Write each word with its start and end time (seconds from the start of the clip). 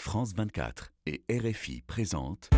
France 0.00 0.32
24 0.34 0.94
et 1.04 1.24
RFI 1.30 1.82
présentent. 1.86 2.48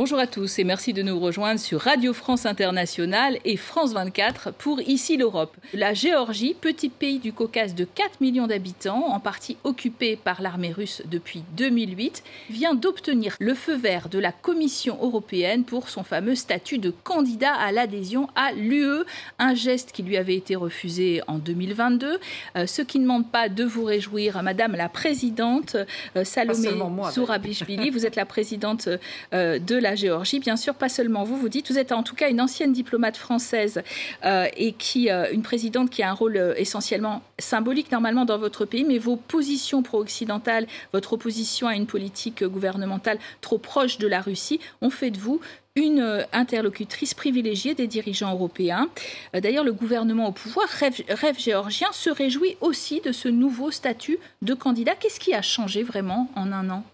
Bonjour 0.00 0.18
à 0.18 0.26
tous 0.26 0.58
et 0.58 0.64
merci 0.64 0.94
de 0.94 1.02
nous 1.02 1.20
rejoindre 1.20 1.60
sur 1.60 1.82
Radio 1.82 2.14
France 2.14 2.46
Internationale 2.46 3.36
et 3.44 3.58
France 3.58 3.92
24 3.92 4.50
pour 4.50 4.80
Ici 4.80 5.18
l'Europe. 5.18 5.54
La 5.74 5.92
Géorgie, 5.92 6.56
petit 6.58 6.88
pays 6.88 7.18
du 7.18 7.34
Caucase 7.34 7.74
de 7.74 7.84
4 7.84 8.22
millions 8.22 8.46
d'habitants, 8.46 9.08
en 9.08 9.20
partie 9.20 9.58
occupé 9.62 10.16
par 10.16 10.40
l'armée 10.40 10.72
russe 10.72 11.02
depuis 11.04 11.42
2008, 11.58 12.22
vient 12.48 12.72
d'obtenir 12.72 13.36
le 13.40 13.52
feu 13.52 13.76
vert 13.76 14.08
de 14.08 14.18
la 14.18 14.32
Commission 14.32 14.96
européenne 15.02 15.64
pour 15.64 15.90
son 15.90 16.02
fameux 16.02 16.34
statut 16.34 16.78
de 16.78 16.88
candidat 16.88 17.52
à 17.52 17.70
l'adhésion 17.70 18.30
à 18.34 18.52
l'UE, 18.52 19.04
un 19.38 19.54
geste 19.54 19.92
qui 19.92 20.02
lui 20.02 20.16
avait 20.16 20.36
été 20.36 20.56
refusé 20.56 21.20
en 21.26 21.36
2022, 21.36 22.18
euh, 22.56 22.66
ce 22.66 22.80
qui 22.80 23.00
ne 23.00 23.02
demande 23.02 23.30
pas 23.30 23.50
de 23.50 23.64
vous 23.64 23.84
réjouir, 23.84 24.42
Madame 24.42 24.76
la 24.76 24.88
Présidente 24.88 25.76
euh, 26.16 26.24
Salomé 26.24 26.70
Zourabichvili. 27.12 27.90
Vous 27.90 28.06
êtes 28.06 28.16
la 28.16 28.24
présidente 28.24 28.88
euh, 29.34 29.58
de 29.58 29.76
la 29.76 29.89
Géorgie. 29.94 30.40
Bien 30.40 30.56
sûr, 30.56 30.74
pas 30.74 30.88
seulement 30.88 31.24
vous, 31.24 31.36
vous 31.36 31.48
dites, 31.48 31.70
vous 31.70 31.78
êtes 31.78 31.92
en 31.92 32.02
tout 32.02 32.14
cas 32.14 32.30
une 32.30 32.40
ancienne 32.40 32.72
diplomate 32.72 33.16
française 33.16 33.82
euh, 34.24 34.46
et 34.56 34.72
qui, 34.72 35.10
euh, 35.10 35.30
une 35.32 35.42
présidente 35.42 35.90
qui 35.90 36.02
a 36.02 36.10
un 36.10 36.14
rôle 36.14 36.36
euh, 36.36 36.54
essentiellement 36.56 37.22
symbolique 37.38 37.92
normalement 37.92 38.24
dans 38.24 38.38
votre 38.38 38.64
pays, 38.64 38.84
mais 38.84 38.98
vos 38.98 39.16
positions 39.16 39.82
pro-occidentales, 39.82 40.66
votre 40.92 41.12
opposition 41.14 41.66
à 41.66 41.74
une 41.74 41.86
politique 41.86 42.44
gouvernementale 42.44 43.18
trop 43.40 43.58
proche 43.58 43.98
de 43.98 44.06
la 44.06 44.20
Russie 44.20 44.60
ont 44.82 44.90
fait 44.90 45.10
de 45.10 45.18
vous 45.18 45.40
une 45.76 46.26
interlocutrice 46.32 47.14
privilégiée 47.14 47.74
des 47.74 47.86
dirigeants 47.86 48.32
européens. 48.32 48.88
D'ailleurs, 49.32 49.62
le 49.64 49.72
gouvernement 49.72 50.26
au 50.26 50.32
pouvoir, 50.32 50.66
rêve, 50.68 51.38
géorgien, 51.38 51.88
se 51.92 52.10
réjouit 52.10 52.56
aussi 52.60 53.00
de 53.00 53.12
ce 53.12 53.28
nouveau 53.28 53.70
statut 53.70 54.18
de 54.42 54.54
candidat. 54.54 54.94
Qu'est-ce 54.96 55.20
qui 55.20 55.32
a 55.32 55.42
changé 55.42 55.84
vraiment 55.84 56.28
en 56.34 56.50
un 56.50 56.70
an? 56.70 56.84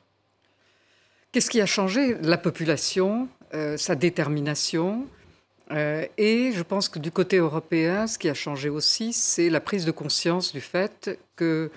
Qu'est-ce 1.36 1.50
qui 1.50 1.60
a 1.60 1.66
changé? 1.66 2.16
La 2.22 2.38
population, 2.38 3.28
euh, 3.52 3.76
sa 3.76 3.94
détermination. 3.94 5.06
Euh, 5.70 6.06
et 6.16 6.52
je 6.52 6.62
pense 6.62 6.88
que 6.88 6.98
du 6.98 7.10
côté 7.10 7.36
européen, 7.36 8.06
ce 8.06 8.18
qui 8.18 8.30
a 8.30 8.32
changé 8.32 8.70
aussi, 8.70 9.12
c'est 9.12 9.50
la 9.50 9.60
prise 9.60 9.84
de 9.84 9.90
conscience 9.90 10.54
du 10.54 10.62
fait 10.62 11.18
que 11.36 11.70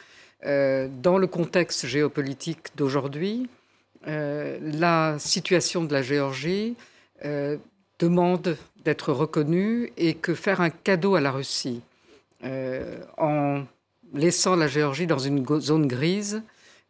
euh, 0.46 0.88
dans 1.02 1.18
le 1.18 1.28
contexte 1.28 1.88
géopolitique 1.88 2.68
d'aujourd'hui, 2.78 3.50
la 4.06 5.18
situation 5.20 5.84
de 5.84 5.92
la 5.92 6.04
Géorgie 6.04 6.78
demande 8.00 8.56
d'être 8.86 9.12
reconnue 9.12 9.92
et 9.98 10.14
que 10.14 10.36
faire 10.36 10.62
un 10.62 10.70
cadeau 10.70 11.16
à 11.16 11.20
la 11.20 11.32
Russie 11.32 11.82
en 13.18 13.64
laissant 14.14 14.56
la 14.56 14.70
Géorgie 14.70 15.06
dans 15.06 15.20
une 15.20 15.46
zone 15.60 15.86
grise, 15.86 16.44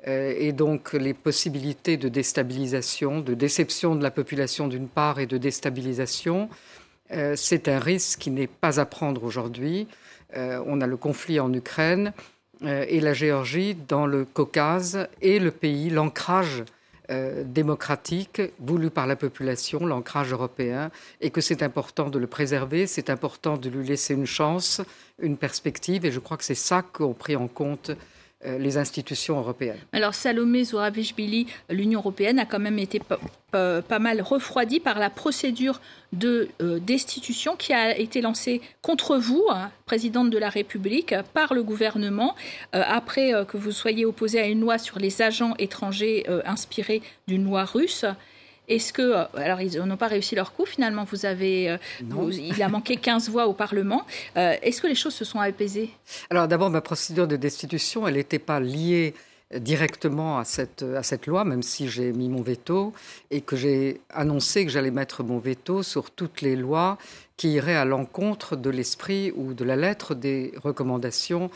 et 0.06 0.54
donc 0.54 0.94
les 0.94 1.14
possibilités 1.14 1.98
de 1.98 2.08
déstabilisation, 2.08 3.20
de 3.20 3.34
déception 3.34 3.96
de 3.96 4.04
la 4.04 4.12
population 4.12 4.68
d'une 4.68 4.88
part 4.88 5.20
et 5.20 5.26
de 5.26 5.38
déstabilisation, 5.38 6.50
euh, 7.12 7.36
c'est 7.36 7.68
un 7.68 7.80
risque 7.80 8.20
qui 8.20 8.32
n'est 8.32 8.48
pas 8.48 8.80
à 8.80 8.86
prendre 8.86 9.24
aujourd'hui. 9.24 9.88
Euh, 10.38 10.64
on 10.68 10.80
a 10.82 10.88
le 10.88 10.98
conflit 10.98 11.40
en 11.40 11.52
Ukraine 11.54 12.14
et 12.62 13.00
la 13.00 13.14
Géorgie 13.14 13.74
dans 13.74 14.06
le 14.06 14.26
Caucase 14.26 15.08
et 15.22 15.40
le 15.40 15.50
pays, 15.50 15.90
l'ancrage 15.90 16.66
démocratique 17.46 18.42
voulu 18.60 18.90
par 18.90 19.08
la 19.08 19.16
population, 19.16 19.86
l'ancrage 19.86 20.34
européen, 20.34 20.92
et 21.22 21.30
que 21.32 21.40
c'est 21.40 21.64
important 21.64 22.10
de 22.10 22.20
le 22.20 22.28
préserver, 22.28 22.86
c'est 22.86 23.10
important 23.10 23.56
de 23.56 23.70
lui 23.70 23.88
laisser 23.88 24.14
une 24.14 24.26
chance, 24.26 24.82
une 25.22 25.38
perspective, 25.38 26.06
et 26.06 26.12
je 26.12 26.20
crois 26.20 26.36
que 26.36 26.44
c'est 26.44 26.54
ça 26.54 26.82
qu'ont 26.82 27.14
pris 27.14 27.38
en 27.38 27.48
compte 27.48 27.92
euh, 27.92 27.96
les 28.46 28.78
institutions 28.78 29.38
européennes. 29.38 29.80
Alors 29.92 30.14
Salomé 30.14 30.64
Zouravichvili, 30.64 31.48
l'Union 31.70 32.00
européenne 32.00 32.40
a 32.40 32.46
quand 32.46 32.60
même 32.60 32.80
été 32.80 33.02
pas, 33.52 34.00
mal 34.00 34.22
refroidie 34.22 34.80
par 34.80 34.98
la 34.98 35.10
procédure 35.10 35.82
de 36.14 36.48
euh, 36.62 36.80
destitution 36.80 37.56
qui 37.58 37.74
a 37.74 37.98
été 37.98 38.22
lancée 38.22 38.62
contre 38.82 39.18
vous, 39.18 39.44
hein, 39.50 39.72
présidente 39.86 40.30
de 40.30 40.38
la 40.38 40.50
République, 40.50 41.14
par 41.34 41.54
le 41.54 41.64
gouvernement, 41.64 42.36
euh, 42.76 42.82
après 42.88 43.34
que 43.48 43.58
vous 43.58 43.72
soyez 43.72 44.06
opposé 44.06 44.40
à 44.40 44.46
une 44.46 44.62
loi 44.62 44.78
sur 44.78 45.00
les 45.00 45.22
agents 45.22 45.54
étrangers 45.60 46.26
inspirée 46.46 47.02
d'une 47.28 47.44
loi 47.44 47.66
russe. 47.66 48.06
Est-ce 48.70 48.94
que, 48.94 49.02
euh, 49.02 49.24
alors 49.36 49.62
ils 49.62 49.80
n'ont 49.80 49.98
pas 49.98 50.08
réussi 50.08 50.36
leur 50.36 50.54
coup 50.54 50.66
finalement, 50.66 51.04
vous 51.04 51.26
avez, 51.26 51.72
euh, 51.72 51.78
il 52.32 52.62
a 52.62 52.70
manqué 52.70 52.98
15 53.02 53.30
voix 53.30 53.48
au 53.48 53.54
Parlement. 53.54 54.06
Euh, 54.38 54.56
est-ce 54.62 54.82
que 54.82 54.88
les 54.88 54.96
choses 54.96 55.16
se 55.16 55.26
sont 55.26 55.40
apaisées? 55.40 55.90
Alors 56.30 56.48
d'abord, 56.48 56.70
ma 56.70 56.82
procédure 56.82 57.28
de 57.28 57.36
destitution, 57.36 58.08
elle 58.08 58.14
n'était 58.14 58.40
pas 58.40 58.60
liée 58.60 59.16
directement 59.56 60.38
à 60.38 60.46
cette, 60.46 60.84
à 60.84 61.02
cette 61.02 61.26
loi, 61.26 61.44
même 61.44 61.64
si 61.64 61.90
j'ai 61.90 62.14
mis 62.14 62.30
mon 62.30 62.44
veto 62.44 62.94
et 63.32 63.42
que 63.42 63.56
j'ai 63.56 64.00
annoncé 64.12 64.64
que 64.64 64.72
j'allais 64.72 64.92
mettre 64.92 65.24
mon 65.24 65.40
veto 65.40 65.82
sur 65.82 66.12
toutes 66.12 66.42
les 66.42 66.56
lois 66.56 67.00
qui 67.36 67.54
iraient 67.54 67.76
à 67.76 67.86
l'encontre 67.86 68.56
de 68.56 68.70
l'esprit 68.70 69.32
ou 69.36 69.56
de 69.56 69.64
la 69.64 69.76
lettre 69.76 70.14
des 70.14 70.54
recommandations 70.64 71.50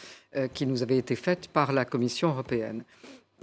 qui 0.55 0.65
nous 0.65 0.81
avaient 0.81 0.97
été 0.97 1.15
faites 1.15 1.47
par 1.49 1.71
la 1.71 1.85
Commission 1.85 2.29
européenne. 2.29 2.83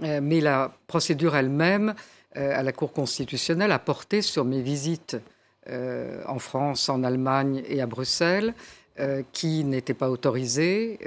mais 0.01 0.41
la 0.41 0.75
procédure 0.87 1.37
elle-même, 1.37 1.95
à 2.35 2.63
la 2.63 2.71
Cour 2.71 2.93
constitutionnelle 2.93 3.71
a 3.71 3.79
porté 3.79 4.21
sur 4.21 4.45
mes 4.45 4.61
visites 4.61 5.17
euh, 5.69 6.21
en 6.27 6.39
France, 6.39 6.89
en 6.89 7.03
Allemagne 7.03 7.61
et 7.67 7.81
à 7.81 7.85
Bruxelles, 7.85 8.55
euh, 8.99 9.21
qui 9.31 9.63
n'étaient 9.63 9.93
pas 9.93 10.09
autorisées 10.09 10.97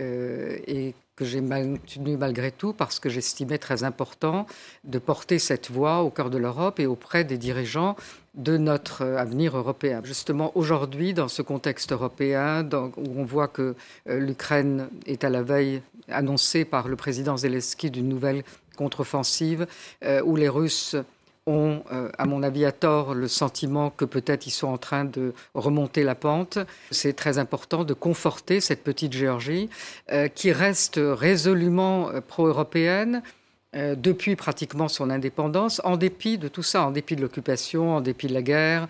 et 0.67 0.95
que 1.17 1.25
j'ai 1.25 1.41
maintenu 1.41 2.17
malgré 2.17 2.51
tout 2.51 2.73
parce 2.73 2.99
que 2.99 3.09
j'estimais 3.09 3.59
très 3.59 3.85
important 3.85 4.47
de 4.85 4.99
porter 4.99 5.39
cette 5.39 5.71
voix 5.71 6.03
au 6.03 6.11
cœur 6.11 6.31
de 6.31 6.39
l'Europe 6.39 6.81
et 6.81 6.87
auprès 6.87 7.25
des 7.25 7.39
dirigeants 7.39 7.97
de 8.35 8.57
notre 8.57 9.03
avenir 9.03 9.57
européen. 9.57 10.01
Justement, 10.03 10.51
aujourd'hui, 10.57 11.15
dans 11.15 11.29
ce 11.29 11.43
contexte 11.43 11.93
européen, 11.93 12.69
où 12.97 13.21
on 13.21 13.25
voit 13.25 13.47
que 13.47 13.77
l'Ukraine 14.07 14.89
est 15.07 15.23
à 15.23 15.31
la 15.31 15.43
veille 15.43 15.83
annoncée 16.09 16.65
par 16.65 16.89
le 16.89 16.97
président 16.97 17.37
Zelensky 17.37 17.91
d'une 17.91 18.09
nouvelle 18.09 18.43
contre-offensive, 18.77 19.67
où 20.25 20.37
les 20.37 20.49
Russes 20.49 20.97
ont, 21.47 21.83
euh, 21.93 22.09
à 22.17 22.27
mon 22.27 22.43
avis, 22.43 22.65
à 22.65 22.73
tort 22.73 23.15
le 23.15 23.29
sentiment 23.29 23.91
que 23.91 24.05
peut-être 24.05 24.47
ils 24.47 24.51
sont 24.51 24.69
en 24.69 24.79
train 24.79 25.05
de 25.05 25.35
remonter 25.55 26.03
la 26.03 26.15
pente. 26.15 26.59
C'est 26.91 27.15
très 27.15 27.39
important 27.39 27.85
de 27.85 27.95
conforter 27.95 28.61
cette 28.61 28.83
petite 28.83 29.13
Géorgie 29.13 29.69
euh, 30.11 30.29
qui 30.29 30.53
reste 30.53 30.99
résolument 31.03 32.11
euh, 32.11 32.21
pro-européenne 32.21 33.23
depuis 33.97 34.37
pratiquement 34.37 34.87
son 34.87 35.11
indépendance, 35.11 35.81
en 35.83 35.97
dépit 35.97 36.39
de 36.39 36.47
tout 36.47 36.63
ça, 36.63 36.87
en 36.87 36.93
dépit 36.93 37.17
de 37.17 37.23
l'occupation, 37.23 37.97
en 37.97 38.01
dépit 38.01 38.29
de 38.29 38.33
la 38.33 38.43
guerre, 38.43 38.87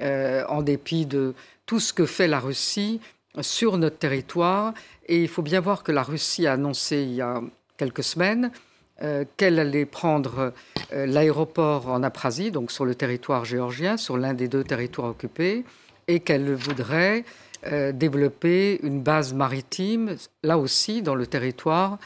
en 0.00 0.62
dépit 0.62 1.06
de 1.06 1.34
tout 1.66 1.80
ce 1.80 1.92
que 1.92 2.06
fait 2.06 2.28
la 2.28 2.38
Russie 2.38 3.00
sur 3.40 3.78
notre 3.78 3.98
territoire. 3.98 4.74
Et 5.06 5.20
il 5.20 5.26
faut 5.26 5.42
bien 5.42 5.58
voir 5.58 5.82
que 5.82 5.90
la 5.90 6.04
Russie 6.04 6.46
a 6.46 6.52
annoncé 6.52 6.98
il 6.98 7.14
y 7.14 7.20
a 7.20 7.42
quelques 7.76 8.04
semaines 8.04 8.52
euh, 9.00 9.24
qu'elle 9.36 9.60
allait 9.60 9.84
prendre 9.84 10.52
euh, 10.92 11.06
l'aéroport 11.06 11.86
en 11.88 12.02
Aprasie, 12.02 12.50
donc 12.50 12.72
sur 12.72 12.84
le 12.84 12.96
territoire 12.96 13.44
géorgien, 13.44 13.96
sur 13.96 14.18
l'un 14.18 14.34
des 14.34 14.48
deux 14.48 14.64
territoires 14.64 15.10
occupés, 15.10 15.64
et 16.08 16.18
qu'elle 16.18 16.52
voudrait 16.52 17.24
euh, 17.70 17.92
développer 17.92 18.80
une 18.82 19.00
base 19.00 19.34
maritime, 19.34 20.16
là 20.42 20.58
aussi 20.58 21.00
dans 21.00 21.14
le 21.14 21.28
territoire 21.28 21.98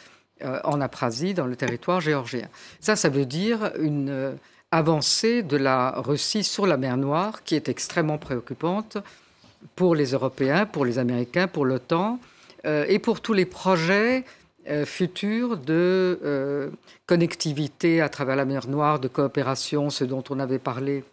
en 0.65 0.81
Aprasie, 0.81 1.35
dans 1.35 1.47
le 1.47 1.55
territoire 1.55 2.01
géorgien. 2.01 2.49
Ça, 2.81 2.97
ça 2.97 3.09
veut 3.09 3.27
dire 3.27 3.71
une 3.79 4.37
avancée 4.73 5.45
de 5.45 5.57
la 5.57 5.93
Russie 5.93 6.43
sur 6.43 6.67
la 6.67 6.77
mer 6.77 6.97
Noire 6.97 7.45
qui 7.45 7.55
est 7.55 7.69
extrêmement 7.69 8.19
préoccupante 8.19 8.99
pour 9.77 9.95
les 9.95 10.11
Européens, 10.11 10.67
pour 10.67 10.85
les 10.85 10.99
Américains, 10.99 11.47
pour 11.47 11.65
l'OTAN 11.65 12.19
et 12.65 12.99
pour 12.99 13.21
tous 13.21 13.35
les 13.35 13.47
projets 13.47 14.25
euh, 14.69 14.87
futur 14.87 15.57
de 15.57 16.21
euh, 16.25 16.71
connectivité 17.07 18.01
à 18.01 18.09
travers 18.09 18.37
la 18.37 18.45
mer 18.45 18.69
Noire, 18.69 19.01
de 19.01 19.09
coopération, 19.09 19.91
ce 19.91 20.05
dont 20.05 20.23
on 20.31 20.39
avait 20.39 20.59
parlé 20.61 21.05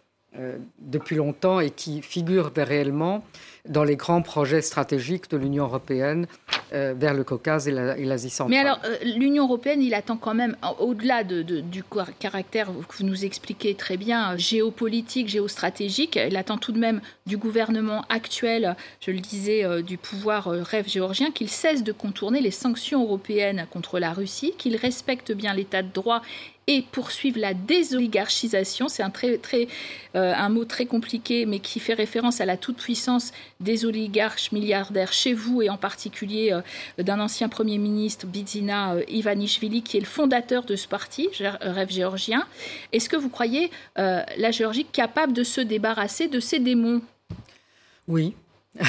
depuis 0.78 1.16
longtemps 1.16 1.60
et 1.60 1.70
qui 1.70 2.02
figure 2.02 2.52
réellement 2.56 3.24
dans 3.68 3.84
les 3.84 3.96
grands 3.96 4.22
projets 4.22 4.62
stratégiques 4.62 5.30
de 5.30 5.36
l'Union 5.36 5.64
européenne 5.64 6.26
euh, 6.72 6.94
vers 6.96 7.14
le 7.14 7.24
Caucase 7.24 7.66
et 7.68 7.72
l'Asie 7.72 8.30
centrale. 8.30 8.50
Mais 8.50 8.60
alors, 8.60 8.80
euh, 8.84 8.96
l'Union 9.16 9.44
européenne, 9.44 9.82
il 9.82 9.92
attend 9.92 10.16
quand 10.16 10.34
même, 10.34 10.56
au-delà 10.78 11.24
de, 11.24 11.42
du 11.42 11.82
caractère 12.18 12.68
que 12.88 12.96
vous 12.98 13.04
nous 13.04 13.24
expliquez 13.24 13.74
très 13.74 13.96
bien, 13.96 14.36
géopolitique, 14.36 15.28
géostratégique, 15.28 16.16
il 16.16 16.36
attend 16.36 16.58
tout 16.58 16.72
de 16.72 16.78
même 16.78 17.00
du 17.26 17.36
gouvernement 17.36 18.04
actuel, 18.08 18.76
je 19.00 19.10
le 19.10 19.18
disais, 19.18 19.64
euh, 19.64 19.82
du 19.82 19.98
pouvoir 19.98 20.46
rêve 20.46 20.88
géorgien, 20.88 21.32
qu'il 21.32 21.48
cesse 21.48 21.82
de 21.82 21.92
contourner 21.92 22.40
les 22.40 22.52
sanctions 22.52 23.02
européennes 23.02 23.66
contre 23.70 23.98
la 23.98 24.12
Russie, 24.12 24.54
qu'il 24.56 24.76
respecte 24.76 25.32
bien 25.32 25.54
l'état 25.54 25.82
de 25.82 25.92
droit 25.92 26.22
et 26.70 26.82
poursuivre 26.82 27.40
la 27.40 27.52
désoligarchisation. 27.52 28.88
C'est 28.88 29.02
un, 29.02 29.10
très, 29.10 29.38
très, 29.38 29.66
euh, 30.14 30.32
un 30.32 30.48
mot 30.50 30.64
très 30.64 30.86
compliqué, 30.86 31.44
mais 31.44 31.58
qui 31.58 31.80
fait 31.80 31.94
référence 31.94 32.40
à 32.40 32.46
la 32.46 32.56
toute-puissance 32.56 33.32
des 33.58 33.84
oligarches 33.84 34.52
milliardaires 34.52 35.12
chez 35.12 35.32
vous, 35.32 35.62
et 35.62 35.68
en 35.68 35.76
particulier 35.76 36.52
euh, 36.52 37.02
d'un 37.02 37.18
ancien 37.18 37.48
Premier 37.48 37.76
ministre, 37.76 38.24
Bidzina 38.26 38.94
euh, 38.94 39.02
Ivanishvili, 39.08 39.82
qui 39.82 39.96
est 39.96 40.00
le 40.00 40.06
fondateur 40.06 40.62
de 40.62 40.76
ce 40.76 40.86
parti, 40.86 41.28
Rêve 41.60 41.90
géorgien. 41.90 42.46
Est-ce 42.92 43.08
que 43.08 43.16
vous 43.16 43.30
croyez 43.30 43.70
la 43.96 44.50
Géorgie 44.52 44.84
capable 44.84 45.32
de 45.32 45.42
se 45.42 45.60
débarrasser 45.60 46.28
de 46.28 46.38
ces 46.38 46.60
démons? 46.60 47.02
Oui. 48.06 48.34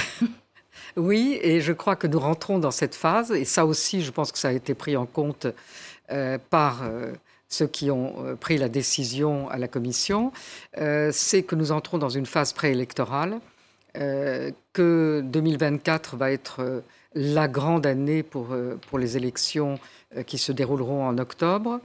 oui, 0.95 1.39
et 1.42 1.62
je 1.62 1.74
crois 1.74 1.95
que 1.95 2.06
nous 2.06 2.19
rentrons 2.19 2.60
dans 2.60 2.69
cette 2.72 2.94
phase, 2.94 3.31
et 3.31 3.45
ça 3.45 3.66
aussi, 3.66 4.04
je 4.04 4.12
pense 4.12 4.31
que 4.31 4.38
ça 4.38 4.50
a 4.50 4.51
été 4.51 4.75
pris 4.75 4.95
en 4.95 5.07
compte 5.07 5.48
par 6.50 6.84
ceux 7.51 7.68
qui 7.68 7.92
ont 7.92 8.15
euh, 8.25 8.36
pris 8.36 8.57
la 8.57 8.69
décision 8.69 9.48
à 9.50 9.59
la 9.59 9.68
Commission, 9.68 10.31
euh, 10.80 11.12
c'est 11.13 11.44
que 11.44 11.53
nous 11.53 11.71
entrons 11.71 12.00
dans 12.00 12.09
une 12.09 12.25
phase 12.25 12.53
préélectorale, 12.53 13.39
euh, 13.98 14.51
que 14.74 15.21
2024 15.25 16.15
va 16.15 16.31
être 16.31 16.81
la 17.13 17.50
grande 17.50 17.86
année 17.86 18.24
pour, 18.24 18.56
pour 18.88 18.98
les 18.98 19.18
élections 19.18 19.77
qui 20.25 20.38
se 20.38 20.53
dérouleront 20.53 21.06
en 21.06 21.18
octobre, 21.18 21.81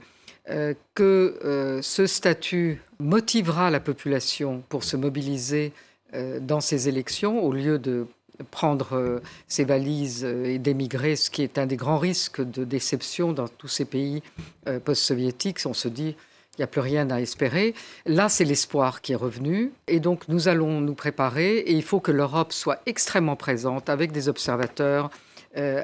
que 0.95 1.79
ce 1.83 2.05
statut 2.05 2.81
motivera 2.99 3.69
la 3.69 3.81
population 3.81 4.63
pour 4.69 4.85
se 4.85 4.95
mobiliser 4.95 5.73
dans 6.13 6.61
ces 6.61 6.87
élections 6.87 7.43
au 7.43 7.51
lieu 7.51 7.77
de 7.77 8.07
prendre 8.51 8.93
euh, 8.93 9.19
ses 9.47 9.63
valises 9.63 10.23
euh, 10.23 10.45
et 10.45 10.59
d'émigrer, 10.59 11.15
ce 11.15 11.29
qui 11.29 11.41
est 11.41 11.57
un 11.57 11.65
des 11.65 11.75
grands 11.75 11.97
risques 11.97 12.41
de 12.41 12.63
déception 12.63 13.33
dans 13.33 13.47
tous 13.47 13.67
ces 13.67 13.85
pays 13.85 14.21
euh, 14.67 14.79
post-soviétiques. 14.79 15.59
On 15.65 15.73
se 15.73 15.87
dit, 15.87 16.15
il 16.53 16.61
n'y 16.61 16.63
a 16.63 16.67
plus 16.67 16.81
rien 16.81 17.09
à 17.09 17.19
espérer. 17.19 17.73
Là, 18.05 18.29
c'est 18.29 18.45
l'espoir 18.45 19.01
qui 19.01 19.13
est 19.13 19.17
revenu. 19.17 19.71
Et 19.87 19.99
donc, 19.99 20.27
nous 20.27 20.47
allons 20.47 20.81
nous 20.81 20.95
préparer. 20.95 21.57
Et 21.57 21.73
il 21.73 21.83
faut 21.83 21.99
que 21.99 22.11
l'Europe 22.11 22.51
soit 22.51 22.79
extrêmement 22.85 23.35
présente 23.35 23.89
avec 23.89 24.11
des 24.11 24.27
observateurs, 24.27 25.11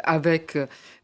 avec 0.04 0.58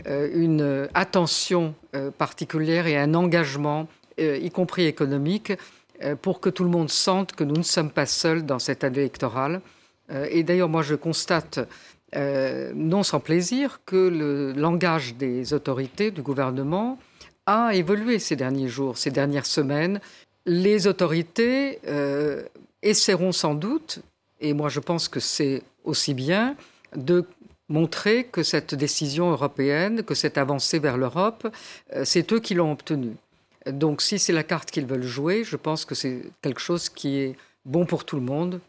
une 0.05 0.87
attention 0.93 1.73
particulière 2.17 2.87
et 2.87 2.97
un 2.97 3.13
engagement, 3.13 3.87
y 4.17 4.49
compris 4.49 4.85
économique, 4.85 5.53
pour 6.23 6.39
que 6.39 6.49
tout 6.49 6.63
le 6.63 6.69
monde 6.71 6.89
sente 6.89 7.33
que 7.33 7.43
nous 7.43 7.57
ne 7.57 7.63
sommes 7.63 7.91
pas 7.91 8.07
seuls 8.07 8.45
dans 8.45 8.59
cette 8.59 8.83
année 8.83 8.99
électorale 8.99 9.61
et 10.29 10.43
d'ailleurs, 10.43 10.69
moi, 10.69 10.81
je 10.81 10.95
constate, 10.95 11.59
euh, 12.15 12.71
non 12.73 13.03
sans 13.03 13.19
plaisir, 13.19 13.81
que 13.85 13.95
le 13.95 14.53
langage 14.53 15.15
des 15.15 15.53
autorités, 15.53 16.11
du 16.11 16.21
gouvernement, 16.21 16.97
a 17.45 17.73
évolué 17.73 18.19
ces 18.19 18.35
derniers 18.35 18.67
jours, 18.67 18.97
ces 18.97 19.11
dernières 19.11 19.45
semaines. 19.45 19.99
Les 20.45 20.87
autorités 20.87 21.79
euh, 21.87 22.43
essaieront 22.81 23.31
sans 23.31 23.53
doute, 23.53 23.99
et 24.39 24.53
moi 24.53 24.69
je 24.69 24.79
pense 24.79 25.07
que 25.07 25.19
c'est 25.19 25.61
aussi 25.83 26.13
bien, 26.13 26.55
de 26.95 27.25
montrer 27.67 28.23
que 28.23 28.41
cette 28.41 28.73
décision 28.73 29.29
européenne, 29.31 30.03
que 30.03 30.15
cette 30.15 30.37
avancée 30.37 30.79
vers 30.79 30.97
l'Europe, 30.97 31.47
c'est 32.03 32.31
eux 32.33 32.39
qui 32.39 32.55
l'ont 32.55 32.71
obtenue. 32.71 33.15
Donc 33.67 34.01
si 34.01 34.17
c'est 34.17 34.33
la 34.33 34.43
carte 34.43 34.71
qu'ils 34.71 34.87
veulent 34.87 35.03
jouer, 35.03 35.43
je 35.43 35.55
pense 35.55 35.85
que 35.85 35.93
c'est 35.93 36.21
quelque 36.41 36.61
chose 36.61 36.89
qui 36.89 37.17
est 37.17 37.35
bon 37.65 37.85
pour 37.85 38.05
tout 38.05 38.15
le 38.15 38.23
monde, 38.23 38.59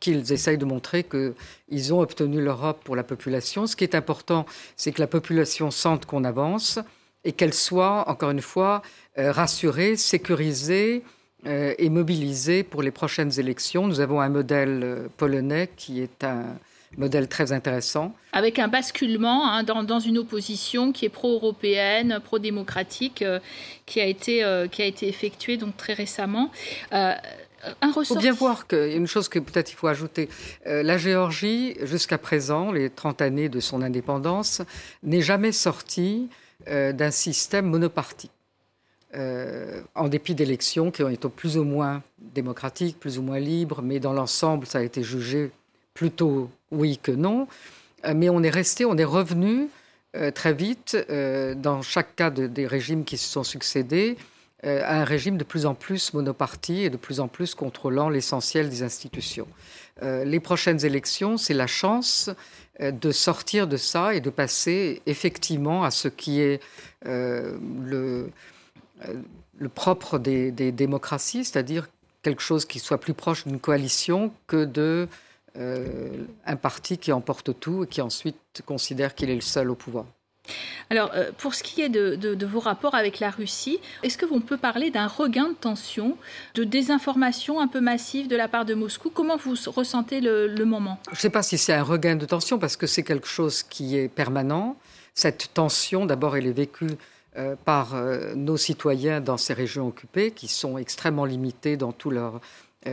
qu'ils 0.00 0.32
essayent 0.32 0.58
de 0.58 0.64
montrer 0.64 1.04
qu'ils 1.04 1.94
ont 1.94 2.00
obtenu 2.00 2.42
l'Europe 2.42 2.80
pour 2.84 2.96
la 2.96 3.02
population. 3.02 3.66
Ce 3.66 3.76
qui 3.76 3.84
est 3.84 3.94
important, 3.94 4.46
c'est 4.76 4.92
que 4.92 5.00
la 5.00 5.06
population 5.06 5.70
sente 5.70 6.06
qu'on 6.06 6.24
avance 6.24 6.78
et 7.24 7.32
qu'elle 7.32 7.54
soit, 7.54 8.08
encore 8.08 8.30
une 8.30 8.40
fois, 8.40 8.82
euh, 9.18 9.32
rassurée, 9.32 9.96
sécurisée 9.96 11.02
euh, 11.46 11.74
et 11.78 11.90
mobilisée 11.90 12.62
pour 12.62 12.82
les 12.82 12.92
prochaines 12.92 13.38
élections. 13.38 13.86
Nous 13.86 14.00
avons 14.00 14.20
un 14.20 14.28
modèle 14.28 14.80
euh, 14.84 15.08
polonais 15.16 15.68
qui 15.76 16.00
est 16.00 16.22
un 16.22 16.44
modèle 16.96 17.28
très 17.28 17.52
intéressant. 17.52 18.14
Avec 18.32 18.58
un 18.58 18.68
basculement 18.68 19.50
hein, 19.50 19.64
dans, 19.64 19.98
une 19.98 20.18
opposition 20.18 20.92
qui 20.92 21.04
est 21.04 21.10
pro-européenne, 21.10 22.20
pro-démocratique, 22.24 23.24
qui, 23.86 24.00
a 24.00 24.06
été, 24.06 24.66
qui 24.70 24.82
a 24.82 24.84
été 24.86 25.08
effectuée 25.08 25.56
donc 25.56 25.76
très 25.76 25.92
récemment. 25.92 26.50
Il 27.82 28.04
faut 28.04 28.16
bien 28.16 28.32
voir 28.32 28.66
qu'il 28.66 28.78
y 28.78 28.92
a 28.92 28.96
une 28.96 29.06
chose 29.06 29.28
que 29.28 29.38
peut-être 29.38 29.72
il 29.72 29.74
faut 29.74 29.86
ajouter. 29.86 30.28
Euh, 30.66 30.82
la 30.82 30.98
Géorgie, 30.98 31.76
jusqu'à 31.82 32.18
présent, 32.18 32.72
les 32.72 32.90
30 32.90 33.22
années 33.22 33.48
de 33.48 33.60
son 33.60 33.82
indépendance, 33.82 34.62
n'est 35.02 35.22
jamais 35.22 35.52
sortie 35.52 36.28
euh, 36.68 36.92
d'un 36.92 37.10
système 37.10 37.66
monoparti. 37.66 38.30
Euh, 39.14 39.80
en 39.94 40.08
dépit 40.08 40.34
d'élections 40.34 40.90
qui 40.90 41.02
ont 41.02 41.08
été 41.08 41.28
plus 41.28 41.56
ou 41.56 41.64
moins 41.64 42.02
démocratiques, 42.18 42.98
plus 42.98 43.18
ou 43.18 43.22
moins 43.22 43.38
libres, 43.38 43.80
mais 43.80 44.00
dans 44.00 44.12
l'ensemble, 44.12 44.66
ça 44.66 44.78
a 44.78 44.82
été 44.82 45.02
jugé 45.02 45.50
plutôt 45.94 46.50
oui 46.70 46.98
que 47.02 47.12
non. 47.12 47.46
mais 48.14 48.28
on 48.28 48.42
est 48.42 48.50
resté, 48.50 48.84
on 48.84 48.96
est 48.98 49.04
revenu 49.04 49.68
très 50.34 50.52
vite, 50.52 50.96
dans 51.56 51.80
chaque 51.80 52.14
cas 52.14 52.28
des 52.30 52.66
régimes 52.66 53.04
qui 53.04 53.16
se 53.16 53.26
sont 53.26 53.44
succédés, 53.44 54.18
euh, 54.18 54.35
à 54.62 55.00
un 55.00 55.04
régime 55.04 55.36
de 55.36 55.44
plus 55.44 55.66
en 55.66 55.74
plus 55.74 56.14
monoparti 56.14 56.82
et 56.82 56.90
de 56.90 56.96
plus 56.96 57.20
en 57.20 57.28
plus 57.28 57.54
contrôlant 57.54 58.08
l'essentiel 58.08 58.70
des 58.70 58.82
institutions. 58.82 59.46
Euh, 60.02 60.24
les 60.24 60.40
prochaines 60.40 60.84
élections, 60.84 61.36
c'est 61.36 61.54
la 61.54 61.66
chance 61.66 62.30
euh, 62.80 62.90
de 62.90 63.10
sortir 63.12 63.66
de 63.66 63.76
ça 63.76 64.14
et 64.14 64.20
de 64.20 64.30
passer 64.30 65.02
effectivement 65.06 65.84
à 65.84 65.90
ce 65.90 66.08
qui 66.08 66.40
est 66.40 66.60
le, 67.04 68.30
propre 69.74 70.18
des, 70.18 70.50
démocraties, 70.50 71.44
c'est-à-dire 71.44 71.88
quelque 72.22 72.42
chose 72.42 72.64
qui 72.64 72.78
soit 72.78 72.98
plus 72.98 73.14
proche 73.14 73.46
d'une 73.46 73.60
coalition 73.60 74.32
que 74.46 74.64
de 74.64 75.08
un 75.58 76.56
parti 76.56 76.98
qui 76.98 77.12
emporte 77.12 77.58
tout 77.58 77.84
et 77.84 77.86
qui 77.86 78.02
ensuite 78.02 78.36
considère 78.66 79.14
qu'il 79.14 79.30
est 79.30 79.34
le 79.34 79.40
seul 79.40 79.70
au 79.70 79.74
pouvoir. 79.74 80.04
Alors, 80.90 81.10
euh, 81.14 81.30
pour 81.36 81.54
ce 81.54 81.62
qui 81.62 81.82
est 81.82 81.88
de, 81.88 82.46
vos 82.46 82.60
rapports 82.60 82.94
avec 82.94 83.18
la 83.18 83.30
Russie, 83.30 83.80
est-ce 84.02 84.16
que 84.16 84.26
vous 84.26 84.40
peut 84.40 84.56
parler 84.56 84.90
d'un 84.90 85.06
regain 85.06 85.48
de 85.48 85.54
tension, 85.54 86.16
de 86.54 86.64
désinformation 86.64 87.60
un 87.60 87.66
peu 87.66 87.80
massive 87.80 88.28
de 88.28 88.36
la 88.36 88.48
part 88.48 88.64
de 88.64 88.74
Moscou? 88.74 89.10
Comment 89.10 89.36
vous 89.36 89.54
ressentez 89.66 90.20
le, 90.20 90.64
moment? 90.64 90.98
Je 91.10 91.16
ne 91.16 91.20
sais 91.20 91.30
pas 91.30 91.42
si 91.42 91.58
c'est 91.58 91.72
un 91.72 91.82
regain 91.82 92.16
de 92.16 92.26
tension 92.26 92.58
parce 92.58 92.76
que 92.76 92.86
c'est 92.86 93.02
quelque 93.02 93.28
chose 93.28 93.62
qui 93.62 93.96
est 93.96 94.08
permanent. 94.08 94.76
Cette 95.14 95.52
tension, 95.54 96.06
d'abord, 96.06 96.36
elle 96.36 96.46
est 96.46 96.52
vécue 96.52 96.90
euh, 97.36 97.54
par 97.64 97.94
euh, 97.94 98.34
nos 98.34 98.56
citoyens 98.56 99.20
dans 99.20 99.36
ces 99.36 99.54
régions 99.54 99.86
occupées 99.86 100.30
qui 100.30 100.48
sont 100.48 100.78
extrêmement 100.78 101.24
limités 101.24 101.76
dans 101.76 101.92
tous 101.92 102.10
leurs 102.10 102.40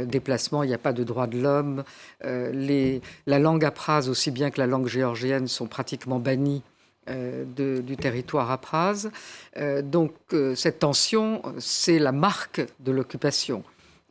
déplacements. 0.05 0.63
Il 0.63 0.69
n'y 0.69 0.73
a 0.73 0.79
pas 0.79 0.93
de 0.93 1.03
droits 1.03 1.27
de 1.27 1.39
l'homme. 1.39 1.83
la 2.23 3.39
langue 3.39 3.63
aphrase, 3.63 4.09
aussi 4.09 4.31
bien 4.31 4.49
que 4.49 4.59
la 4.59 4.65
langue 4.65 4.87
géorgienne, 4.87 5.47
sont 5.47 5.67
pratiquement 5.67 6.17
bannies 6.17 6.63
euh, 7.09 7.43
du 7.81 7.97
territoire 7.97 8.49
à 8.49 8.57
Praz. 8.57 9.09
Euh, 9.57 9.81
donc 9.81 10.13
euh, 10.31 10.55
cette 10.55 10.79
tension, 10.79 11.41
c'est 11.59 11.99
la 11.99 12.13
marque 12.13 12.61
de 12.79 12.93
l'occupation. 12.93 13.63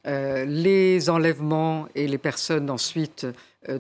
les 0.05 1.09
enlèvements 1.09 1.89
et 1.95 2.07
les 2.07 2.19
personnes 2.19 2.69
ensuite 2.69 3.27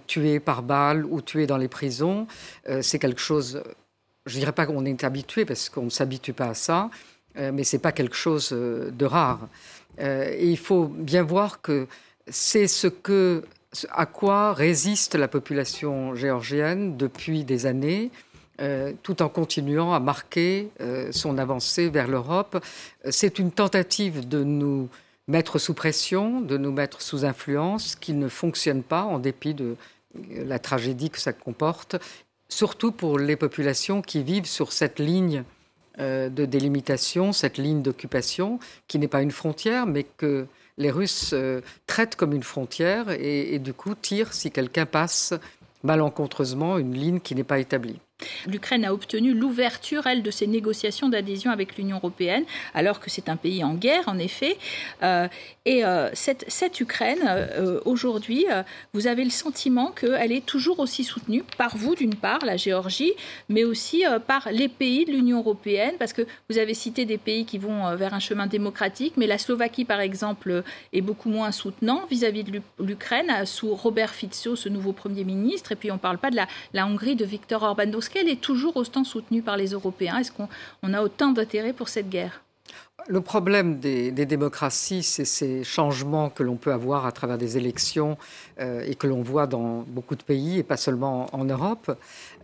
tuées 0.06 0.40
par 0.40 0.62
balle 0.62 1.04
ou 1.04 1.20
tuées 1.20 1.46
dans 1.48 1.58
les 1.58 1.68
prisons, 1.68 2.28
c'est 2.80 3.00
quelque 3.00 3.20
chose, 3.20 3.60
je 4.26 4.34
ne 4.36 4.38
dirais 4.38 4.52
pas 4.52 4.64
qu'on 4.66 4.84
est 4.84 5.02
habitué 5.02 5.44
parce 5.44 5.68
qu'on 5.68 5.86
ne 5.86 5.90
s'habitue 5.90 6.32
pas 6.32 6.50
à 6.50 6.54
ça, 6.54 6.90
mais 7.34 7.64
ce 7.64 7.74
n'est 7.74 7.82
pas 7.82 7.90
quelque 7.90 8.14
chose 8.14 8.50
de 8.52 9.04
rare. 9.04 9.48
et 9.98 10.48
il 10.48 10.58
faut 10.58 10.86
bien 10.86 11.24
voir 11.24 11.60
que 11.60 11.88
c'est 12.28 12.68
ce 12.68 12.86
que, 12.86 13.42
à 13.90 14.06
quoi 14.06 14.52
résiste 14.54 15.16
la 15.16 15.26
population 15.26 16.14
géorgienne 16.14 16.96
depuis 16.96 17.42
des 17.42 17.66
années. 17.66 18.12
Euh, 18.60 18.92
tout 19.02 19.22
en 19.22 19.30
continuant 19.30 19.94
à 19.94 19.98
marquer 19.98 20.68
euh, 20.82 21.10
son 21.10 21.38
avancée 21.38 21.88
vers 21.88 22.06
l'Europe. 22.06 22.62
C'est 23.08 23.38
une 23.38 23.50
tentative 23.50 24.28
de 24.28 24.44
nous 24.44 24.90
mettre 25.26 25.58
sous 25.58 25.72
pression, 25.72 26.42
de 26.42 26.58
nous 26.58 26.70
mettre 26.70 27.00
sous 27.00 27.24
influence, 27.24 27.96
qui 27.96 28.12
ne 28.12 28.28
fonctionne 28.28 28.82
pas 28.82 29.04
en 29.04 29.18
dépit 29.18 29.54
de 29.54 29.74
euh, 30.16 30.44
la 30.44 30.58
tragédie 30.58 31.08
que 31.08 31.18
ça 31.18 31.32
comporte, 31.32 31.96
surtout 32.50 32.92
pour 32.92 33.18
les 33.18 33.36
populations 33.36 34.02
qui 34.02 34.22
vivent 34.22 34.46
sur 34.46 34.72
cette 34.72 34.98
ligne 34.98 35.44
de 35.98 36.46
délimitation, 36.46 37.34
cette 37.34 37.58
ligne 37.58 37.82
d'occupation, 37.82 38.58
qui 38.88 38.98
n'est 38.98 39.08
pas 39.08 39.20
une 39.20 39.30
frontière, 39.30 39.86
mais 39.86 40.04
que 40.04 40.46
les 40.78 40.90
Russes 40.90 41.34
traitent 41.86 42.16
comme 42.16 42.32
une 42.32 42.42
frontière 42.42 43.10
et, 43.10 43.54
et 43.54 43.58
du 43.58 43.74
coup 43.74 43.94
tirent 43.94 44.32
si 44.32 44.50
quelqu'un 44.50 44.86
passe 44.86 45.34
malencontreusement 45.82 46.78
une 46.78 46.94
ligne 46.94 47.20
qui 47.20 47.34
n'est 47.34 47.44
pas 47.44 47.58
établie. 47.58 47.98
L'Ukraine 48.46 48.84
a 48.84 48.92
obtenu 48.92 49.34
l'ouverture, 49.34 50.06
elle, 50.06 50.22
de 50.22 50.30
ses 50.30 50.46
négociations 50.46 51.08
d'adhésion 51.08 51.50
avec 51.50 51.76
l'Union 51.76 51.96
européenne, 51.96 52.44
alors 52.74 53.00
que 53.00 53.10
c'est 53.10 53.28
un 53.28 53.36
pays 53.36 53.64
en 53.64 53.74
guerre, 53.74 54.04
en 54.06 54.18
effet. 54.18 54.56
Euh, 55.02 55.28
et 55.64 55.84
euh, 55.84 56.10
cette, 56.14 56.80
Ukraine, 56.80 57.20
euh, 57.26 57.80
aujourd'hui, 57.84 58.46
vous 58.92 59.06
avez 59.06 59.24
le 59.24 59.30
sentiment 59.30 59.92
qu'elle 59.92 60.32
est 60.32 60.44
toujours 60.44 60.80
aussi 60.80 61.04
soutenue 61.04 61.44
par 61.56 61.76
vous, 61.76 61.94
d'une 61.94 62.14
part, 62.14 62.44
la 62.44 62.56
Géorgie, 62.56 63.12
mais 63.48 63.64
aussi 63.64 64.04
par 64.26 64.48
les 64.50 64.68
pays 64.68 65.04
de 65.04 65.12
l'Union 65.12 65.38
européenne, 65.38 65.94
parce 65.98 66.12
que 66.12 66.22
vous 66.48 66.58
avez 66.58 66.74
cité 66.74 67.04
des 67.04 67.18
pays 67.18 67.44
qui 67.44 67.58
vont 67.58 67.94
vers 67.96 68.14
un 68.14 68.20
chemin 68.20 68.46
démocratique, 68.46 69.14
mais 69.16 69.26
la 69.26 69.38
Slovaquie, 69.38 69.84
par 69.84 70.00
exemple, 70.00 70.62
est 70.92 71.00
beaucoup 71.00 71.28
moins 71.28 71.52
soutenant 71.52 72.02
vis-à-vis 72.10 72.44
de 72.44 72.60
l'Ukraine, 72.80 73.44
sous 73.44 73.74
Robert 73.74 74.10
Fico, 74.10 74.56
ce 74.56 74.68
nouveau 74.68 74.92
Premier 74.92 75.24
ministre, 75.24 75.72
et 75.72 75.76
puis 75.76 75.90
on 75.90 75.94
ne 75.94 76.00
parle 76.00 76.18
pas 76.18 76.30
de 76.30 76.36
la, 76.36 76.86
Hongrie 76.86 77.16
de 77.16 77.24
Viktor 77.24 77.62
Orban 77.62 77.86
qu'elle 78.12 78.28
est 78.28 78.40
toujours 78.40 78.76
autant 78.76 79.04
soutenue 79.04 79.42
par 79.42 79.56
les 79.56 79.70
Européens? 79.70 80.18
Est-ce 80.18 80.32
qu'on 80.32 80.94
a 80.94 81.02
autant 81.02 81.32
d'intérêt 81.32 81.72
pour 81.72 81.88
cette 81.88 82.08
guerre? 82.08 82.42
Le 83.08 83.20
problème 83.20 83.80
des, 83.80 84.12
démocraties, 84.12 85.02
c'est 85.02 85.24
ces 85.24 85.64
changements 85.64 86.30
que 86.30 86.44
l'on 86.44 86.54
peut 86.54 86.72
avoir 86.72 87.04
à 87.04 87.10
travers 87.10 87.36
des 87.36 87.56
élections 87.56 88.16
euh, 88.60 88.84
et 88.86 88.94
que 88.94 89.08
l'on 89.08 89.22
voit 89.22 89.48
dans 89.48 89.84
beaucoup 89.88 90.14
de 90.14 90.22
pays 90.22 90.58
et 90.58 90.62
pas 90.62 90.76
seulement 90.76 91.26
en 91.32 91.44
Europe. 91.44 91.96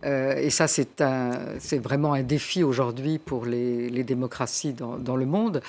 Euh, 0.03 0.35
et 0.35 0.49
ça, 0.49 0.67
c'est 0.67 1.77
vraiment 1.77 2.13
un 2.13 2.23
défi 2.23 2.63
aujourd'hui 2.63 3.19
pour 3.19 3.45
les, 3.45 4.03
démocraties 4.03 4.73
dans, 4.73 5.15
le 5.15 5.25
monde. 5.25 5.61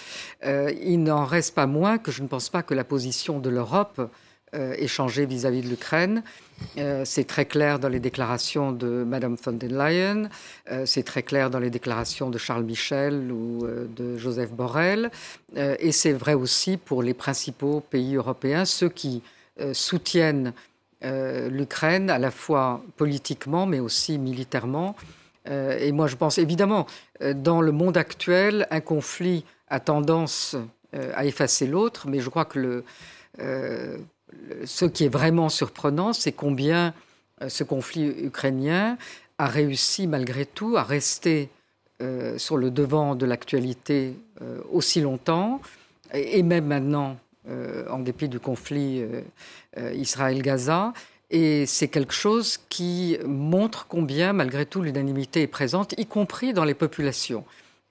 Euh, 0.45 0.73
il 0.83 1.05
n'en 1.05 1.25
reste 1.25 1.55
pas 1.55 1.67
moins 1.67 1.99
que 1.99 2.11
je 2.11 2.23
ne 2.23 2.29
pense 2.29 2.49
pas 2.49 2.65
que 2.65 2.75
la 2.75 2.85
position 2.85 3.39
de 3.39 3.49
l'Europe 3.49 4.11
changé 4.87 5.27
vis-à-vis 5.27 5.63
de 5.63 5.69
l'Ukraine. 5.69 6.23
Euh, 6.79 7.03
c'est 7.05 7.25
très 7.25 7.47
clair 7.47 7.79
dans 7.79 7.89
les 7.89 8.01
déclarations 8.01 8.73
de 8.73 9.05
Madame 9.05 9.37
von 9.43 9.53
der 9.53 9.71
Leyen, 9.71 10.29
euh, 10.71 10.87
c'est 10.87 11.03
très 11.03 11.23
clair 11.23 11.51
dans 11.51 11.59
les 11.59 11.71
déclarations 11.71 12.31
de 12.31 12.39
Charles 12.39 12.65
Michel 12.65 13.33
ou 13.33 13.65
euh, 13.65 13.87
de 13.97 14.17
Joseph 14.17 14.51
Borrell, 14.51 15.11
et 15.57 15.93
c'est 15.93 16.13
vrai 16.13 16.35
aussi 16.35 16.77
pour 16.77 17.03
les 17.03 17.15
principaux 17.15 17.81
pays 17.81 18.15
européens, 18.15 18.65
ceux 18.65 18.89
qui 18.89 19.23
soutiennent 19.73 20.53
l'Ukraine 21.03 22.09
à 22.09 22.19
la 22.19 22.31
fois 22.31 22.83
politiquement 22.97 23.67
mais 23.67 23.81
aussi 23.81 24.17
militairement. 24.19 24.95
et 25.47 25.93
moi 25.93 26.07
je 26.07 26.17
pense 26.17 26.39
évidemment, 26.39 26.87
dans 27.35 27.61
le 27.61 27.73
monde 27.73 27.97
actuel, 27.97 28.69
un 28.71 28.81
conflit 28.81 29.45
a 29.69 29.81
tendance 29.81 30.57
à 30.93 31.27
effacer 31.27 31.67
l'autre, 31.67 32.07
mais 32.09 32.21
je 32.21 32.31
crois 32.31 32.45
que 32.45 32.61
le 32.61 32.85
ce 34.65 34.85
qui 34.85 35.05
est 35.05 35.09
vraiment 35.09 35.49
surprenant, 35.49 36.13
c'est 36.13 36.33
combien 36.33 36.95
euh, 37.43 37.49
ce 37.49 37.65
conflit 37.65 38.07
ukrainien 38.07 38.97
a 39.39 39.47
réussi 39.47 40.07
malgré 40.07 40.45
tout 40.47 40.77
à 40.77 40.83
rester 40.83 41.49
euh, 42.03 42.39
sur 42.39 42.57
le 42.57 42.71
devant 42.71 43.15
de 43.15 43.27
l'actualité 43.27 44.15
euh, 44.43 44.61
aussi 44.71 45.01
longtemps, 45.01 45.61
et, 46.13 46.43
même 46.43 46.67
maintenant, 46.67 47.19
en 47.89 48.01
dépit 48.01 48.29
du 48.29 48.41
conflit 48.41 49.05
Israël-Gaza. 49.77 50.93
Et 51.31 51.67
c'est 51.67 51.87
quelque 51.87 52.13
chose 52.13 52.59
qui 52.69 53.17
montre 53.25 53.87
combien, 53.89 54.33
malgré 54.33 54.67
tout, 54.67 54.83
l'unanimité 54.83 55.43
est 55.43 55.47
présente, 55.47 55.95
y 55.99 56.05
compris 56.05 56.53
dans 56.53 56.65
les 56.65 56.75
populations. 56.75 57.45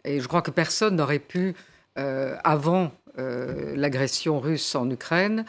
Et 0.04 0.20
je 0.20 0.28
crois 0.28 0.42
que 0.42 0.52
personne 0.52 0.98
n'aurait 0.98 1.20
pu, 1.20 1.56
avant 1.96 2.92
l'agression 3.16 4.42
russe 4.42 4.76
en 4.76 4.90
Ukraine, 4.90 5.46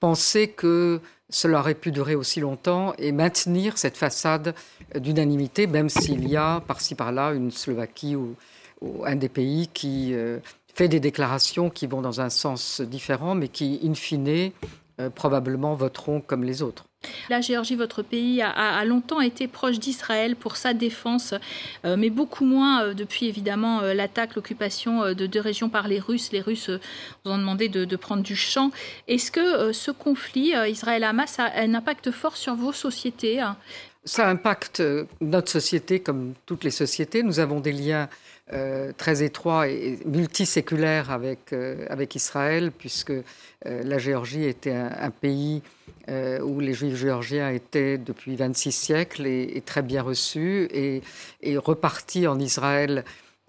penser 0.00 0.48
que 0.48 1.00
cela 1.30 1.60
aurait 1.60 1.74
pu 1.74 1.92
durer 1.92 2.14
aussi 2.14 2.40
longtemps 2.40 2.92
et 2.98 3.12
maintenir 3.12 3.78
cette 3.78 3.96
façade 3.96 4.54
d'unanimité, 4.96 5.66
même 5.66 5.88
s'il 5.88 6.28
y 6.28 6.36
a 6.36 6.60
par-ci 6.60 6.94
par-là 6.94 7.32
une 7.32 7.50
Slovaquie 7.50 8.16
ou, 8.16 8.34
un 9.04 9.16
des 9.16 9.28
pays 9.28 9.68
qui 9.68 10.14
euh, 10.14 10.38
fait 10.74 10.88
des 10.88 11.00
déclarations 11.00 11.68
qui 11.68 11.86
vont 11.86 12.00
dans 12.00 12.22
un 12.22 12.30
sens 12.30 12.80
différent, 12.80 13.34
mais 13.34 13.48
qui, 13.48 13.78
in 13.84 13.92
fine, 13.92 14.52
euh, 15.00 15.10
probablement 15.10 15.74
voteront 15.74 16.20
comme 16.20 16.44
les 16.44 16.62
autres. 16.62 16.84
La 17.30 17.40
Géorgie, 17.40 17.76
votre 17.76 18.02
pays, 18.02 18.42
a, 18.42 18.84
longtemps 18.84 19.22
été 19.22 19.48
proche 19.48 19.78
d'Israël 19.78 20.36
pour 20.36 20.56
sa 20.56 20.74
défense, 20.74 21.32
euh, 21.86 21.96
mais 21.96 22.10
beaucoup 22.10 22.44
moins 22.44 22.82
euh, 22.82 22.94
depuis 22.94 23.26
évidemment 23.26 23.80
l'attaque, 23.80 24.34
l'occupation 24.34 25.14
de 25.14 25.26
deux 25.26 25.40
régions 25.40 25.70
par 25.70 25.88
les 25.88 25.98
Russes. 25.98 26.30
Les 26.32 26.42
Russes 26.42 26.68
vous 27.24 27.30
ont 27.30 27.38
demandé 27.38 27.70
de, 27.70 27.96
prendre 27.96 28.22
du 28.22 28.36
champ. 28.36 28.70
Est-ce 29.08 29.32
que 29.32 29.72
ce 29.72 29.90
conflit 29.90 30.52
Israël-Hamas 30.68 31.38
a 31.38 31.50
un 31.56 31.74
impact 31.74 32.10
fort 32.10 32.36
sur 32.36 32.54
vos 32.54 32.72
sociétés 32.72 33.40
hein? 33.40 33.56
Ça 34.04 34.28
impacte 34.28 34.82
notre 35.20 35.50
société 35.50 36.00
comme 36.00 36.34
toutes 36.46 36.64
les 36.64 36.70
sociétés. 36.70 37.22
Nous 37.22 37.38
avons 37.38 37.60
des 37.60 37.72
liens 37.72 38.08
très 38.96 39.22
étroits 39.22 39.68
et 39.68 39.98
multiséculaires 40.06 41.10
avec, 41.10 41.52
avec 41.88 42.16
Israël, 42.16 42.72
puisque 42.76 43.12
la 43.64 43.98
Géorgie 43.98 44.44
était 44.44 44.72
un 44.72 45.10
pays 45.10 45.62
euh, 46.10 46.40
où 46.40 46.58
les 46.60 46.72
juifs 46.72 46.96
géorgiens 46.96 47.50
étaient 47.50 47.96
depuis 47.96 48.34
26 48.34 48.72
siècles 48.72 49.26
et, 49.26 49.62
très 49.64 49.82
bien 49.82 50.02
reçus 50.02 50.66
et, 50.72 51.02
repartis 51.58 52.26
en 52.26 52.40
Israël 52.40 53.04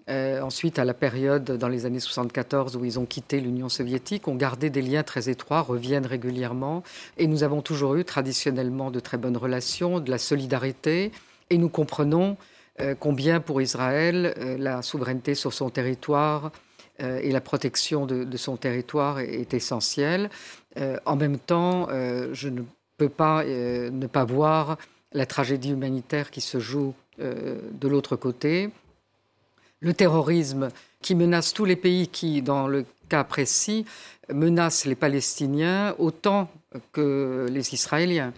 euh, 0.08 0.40
ensuite 0.40 0.78
à 0.78 0.84
la 0.84 0.94
période 0.94 1.44
dans 1.44 1.68
les 1.68 1.86
années 1.86 2.00
74 2.00 2.76
où 2.76 2.84
ils 2.84 2.98
ont 2.98 3.06
quitté 3.06 3.40
l'Union 3.40 3.68
soviétique, 3.68 4.28
ont 4.28 4.34
gardé 4.34 4.70
des 4.70 4.82
liens 4.82 5.02
très 5.02 5.28
étroits, 5.28 5.60
reviennent 5.60 6.06
régulièrement. 6.06 6.82
Et 7.18 7.26
nous 7.26 7.44
avons 7.44 7.62
toujours 7.62 7.94
eu 7.94 8.04
traditionnellement 8.04 8.90
de 8.90 9.00
très 9.00 9.18
bonnes 9.18 9.36
relations, 9.36 10.00
de 10.00 10.10
la 10.10 10.18
solidarité. 10.18 11.12
Et 11.50 11.58
nous 11.58 11.68
comprenons 11.68 12.36
euh, 12.80 12.94
combien 12.98 13.40
pour 13.40 13.60
Israël 13.60 14.34
la 14.58 14.82
souveraineté 14.82 15.34
sur 15.34 15.52
son 15.52 15.70
territoire 15.70 16.52
et 16.98 17.32
la 17.32 17.40
protection 17.40 18.06
de, 18.06 18.36
son 18.36 18.56
territoire 18.56 19.18
est 19.18 19.54
essentielle. 19.54 20.30
Euh, 20.78 20.98
en 21.04 21.16
même 21.16 21.38
temps, 21.38 21.88
euh, 21.90 22.30
je 22.32 22.48
ne 22.48 22.62
peux 22.96 23.08
pas 23.08 23.42
euh, 23.44 23.90
ne 23.90 24.06
pas 24.06 24.24
voir 24.24 24.78
la 25.12 25.26
tragédie 25.26 25.70
humanitaire 25.70 26.30
qui 26.30 26.40
se 26.40 26.58
joue 26.58 26.94
de 27.18 27.88
l'autre 27.88 28.16
côté, 28.16 28.70
le 29.82 29.92
terrorisme 29.92 30.70
qui 31.02 31.14
menace 31.14 31.52
tous 31.52 31.64
les 31.64 31.76
pays 31.76 32.08
qui, 32.08 32.40
dans 32.40 32.66
le 32.68 32.86
cas 33.08 33.24
précis, 33.24 33.84
menace 34.32 34.86
les 34.86 34.94
Palestiniens 34.94 35.94
autant 35.98 36.48
que 36.92 37.48
les 37.50 37.74
Israéliens. 37.74 38.32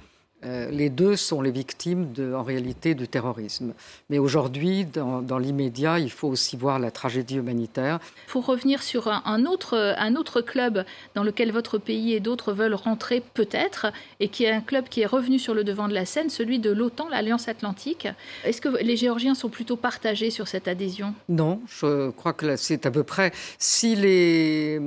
Euh, 0.45 0.71
les 0.71 0.91
deux 0.91 1.17
sont 1.17 1.41
les 1.41 1.51
victimes, 1.51 2.13
de, 2.13 2.35
en 2.35 2.43
réalité, 2.43 2.95
du 2.95 3.09
terrorisme. 3.09 3.73
Mais 4.11 4.19
aujourd'hui, 4.19 4.85
dans, 4.85 5.39
l'immédiat, 5.39 5.99
il 5.99 6.11
faut 6.11 6.29
aussi 6.29 6.57
voir 6.57 6.79
la 6.79 6.91
tragédie 6.91 7.37
humanitaire. 7.37 7.99
Pour 8.29 8.47
revenir 8.47 8.83
sur 8.83 9.09
un, 9.09 9.47
autre, 9.47 9.95
un 9.99 10.17
autre 10.17 10.41
club 10.41 10.85
dans 11.15 11.23
lequel 11.23 11.53
votre 11.53 11.79
pays 11.79 12.15
et 12.15 12.21
d'autres 12.21 12.53
veulent 12.53 12.75
rentrer 12.75 13.23
peut-être, 13.35 13.87
et 14.21 14.29
qui 14.29 14.45
est 14.45 14.51
un 14.51 14.61
club 14.61 14.89
qui 14.89 15.01
est 15.01 15.07
revenu 15.07 15.39
sur 15.39 15.55
le 15.55 15.65
devant 15.65 15.89
de 15.89 15.95
la 15.95 16.05
scène, 16.05 16.31
celui 16.31 16.59
de 16.59 16.71
l'OTAN, 16.71 17.09
l'Alliance 17.09 17.49
Atlantique. 17.49 18.09
Est-ce 18.45 18.61
que 18.61 18.69
les 18.83 18.97
Géorgiens 18.97 19.35
sont 19.35 19.49
plutôt 19.49 19.77
partagés 19.77 20.31
sur 20.31 20.49
cette 20.49 20.69
adhésion? 20.69 21.15
Non, 21.29 21.61
je 21.69 22.11
crois 22.11 22.33
que 22.33 22.57
c'est 22.57 22.87
à 22.87 22.91
peu 22.91 23.03
près... 23.03 23.33
Si 23.59 23.97
les, 23.97 24.81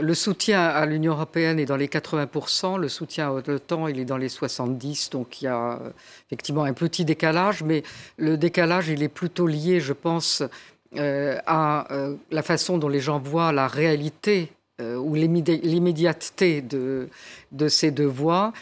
le 0.00 0.14
soutien 0.14 0.60
à 0.60 0.86
l'Union 0.86 1.12
européenne 1.12 1.58
est 1.58 1.66
dans 1.66 1.76
les 1.76 1.88
80%, 1.88 2.78
le 2.78 2.88
soutien 2.88 3.28
à 3.28 3.42
l'OTAN, 3.46 3.88
il 3.88 3.98
est 3.98 4.04
dans 4.04 4.16
les 4.16 4.28
70 4.28 4.99
donc 5.08 5.40
il 5.40 5.46
y 5.46 5.48
a 5.48 5.72
euh, 5.72 5.90
effectivement 6.28 6.64
un 6.64 6.72
petit 6.72 7.04
décalage, 7.04 7.62
mais 7.62 7.82
le 8.16 8.36
décalage, 8.36 8.88
il 8.88 9.02
est 9.02 9.08
plutôt 9.08 9.46
lié, 9.46 9.80
je 9.80 9.92
pense, 9.92 10.42
euh, 10.96 11.38
à 11.46 11.92
euh, 11.92 12.16
la 12.30 12.42
façon 12.42 12.76
dont 12.76 12.88
les 12.88 13.00
gens 13.00 13.18
voient 13.18 13.52
la 13.52 13.68
réalité 13.68 14.52
ou 14.82 15.14
l'immédiateté 15.14 16.62
de, 16.62 17.08
ces 17.68 17.90
deux 17.90 18.06
voies, 18.06 18.54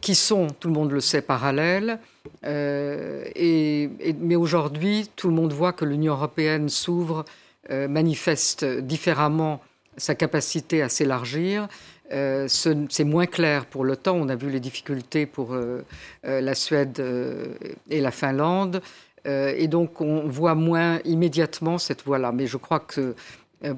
qui 0.00 0.16
sont, 0.16 0.48
tout 0.58 0.66
le 0.66 0.74
monde 0.74 0.90
le 0.90 0.98
sait, 0.98 1.22
parallèles. 1.22 2.00
Mais 2.42 3.86
aujourd'hui, 4.36 5.08
tout 5.14 5.28
le 5.28 5.34
monde 5.34 5.52
voit 5.52 5.72
que 5.72 5.84
l'Union 5.84 6.14
européenne 6.14 6.68
s'ouvre, 6.68 7.24
manifeste 7.70 8.64
différemment 8.64 9.62
sa 9.96 10.16
capacité 10.16 10.82
à 10.82 10.88
s'élargir. 10.88 11.68
Euh, 12.12 12.46
c'est 12.48 13.04
moins 13.04 13.26
clair 13.26 13.66
pour 13.66 13.84
l'OTAN. 13.84 14.16
On 14.16 14.28
a 14.28 14.36
vu 14.36 14.50
les 14.50 14.60
difficultés 14.60 15.26
pour 15.26 15.52
euh, 15.52 15.84
euh, 16.26 16.40
la 16.40 16.54
Suède 16.54 17.02
et 17.90 18.00
la 18.00 18.10
Finlande. 18.10 18.80
et 19.26 19.68
donc, 19.68 20.00
on 20.00 20.26
voit 20.28 20.54
moins 20.54 21.00
immédiatement 21.04 21.76
cette 21.78 22.04
voie-là. 22.04 22.32
Mais 22.32 22.46
je 22.46 22.56
crois 22.56 22.80
que 22.80 23.14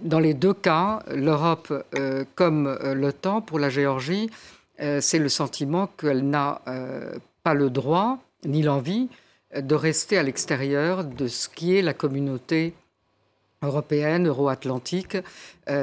dans 0.04 0.20
les 0.20 0.34
deux 0.34 0.54
cas, 0.54 1.00
l'Europe 1.12 1.72
comme 2.36 2.78
l'OTAN, 2.94 3.40
pour 3.40 3.58
la 3.58 3.68
Géorgie, 3.68 4.30
c'est 4.78 5.18
le 5.18 5.28
sentiment 5.28 5.88
qu'elle 5.88 6.28
n'a 6.28 6.60
pas 7.42 7.54
le 7.54 7.68
droit 7.68 8.18
ni 8.44 8.62
l'envie 8.62 9.08
de 9.56 9.74
rester 9.74 10.18
à 10.18 10.22
l'extérieur 10.22 11.02
de 11.02 11.26
ce 11.26 11.48
qui 11.48 11.76
est 11.76 11.82
la 11.82 11.94
communauté 11.94 12.74
européenne, 13.62 14.26
euro-atlantique, 14.26 15.16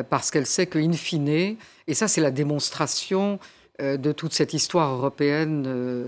parce 0.10 0.31
qu'elle 0.31 0.46
sait 0.46 0.67
qu'in 0.67 0.93
fine, 0.93 1.27
et 1.29 1.93
ça 1.93 2.07
c'est 2.07 2.22
la 2.22 2.31
démonstration 2.31 3.39
de 3.79 4.12
toute 4.12 4.34
cette 4.34 4.53
histoire 4.53 4.93
européenne 4.93 5.63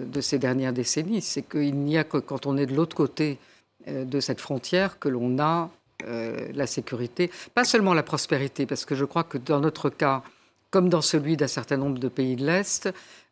de 0.09 0.21
ces 0.21 0.39
dernières 0.39 0.73
décennies, 0.73 1.21
c'est 1.21 1.43
qu'il 1.43 1.75
n'y 1.75 1.97
a 1.97 2.03
que 2.03 2.17
quand 2.17 2.47
on 2.47 2.57
est 2.57 2.65
de 2.65 2.73
l'autre 2.73 2.95
côté 2.95 3.37
de 3.87 4.19
cette 4.19 4.41
frontière 4.41 4.97
que 4.97 5.09
l'on 5.09 5.37
a 5.39 5.69
la 6.05 6.65
sécurité, 6.65 7.29
pas 7.53 7.65
seulement 7.65 7.93
la 7.93 8.03
prospérité, 8.03 8.65
parce 8.65 8.85
que 8.85 8.95
je 8.95 9.05
crois 9.05 9.23
que 9.23 9.37
dans 9.37 9.59
notre 9.59 9.89
cas, 9.89 10.23
comme 10.71 10.89
dans 10.89 11.01
celui 11.01 11.37
d'un 11.37 11.47
certain 11.47 11.77
nombre 11.77 11.99
de 11.99 12.07
pays 12.07 12.35
de 12.35 12.45
l'Est, 12.45 12.89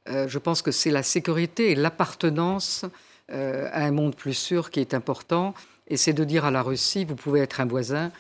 euh, 0.10 0.28
je 0.28 0.40
pense 0.40 0.62
que 0.62 0.72
c'est 0.72 0.92
la 0.92 1.04
sécurité 1.04 1.72
et 1.72 1.76
l'appartenance 1.76 2.86
euh, 3.32 3.70
à 3.72 3.84
un 3.84 3.92
monde 3.92 4.16
plus 4.16 4.34
sûr 4.34 4.72
qui 4.72 4.80
est 4.80 4.94
important. 4.94 5.54
Et 5.88 5.98
c'est 5.98 6.14
de 6.14 6.24
dire 6.24 6.46
à 6.46 6.52
la 6.52 6.62
Russie, 6.64 7.06
vous 7.06 7.16
pouvez 7.16 7.42
être 7.42 7.62
un 7.62 7.66
voisin, 7.66 8.12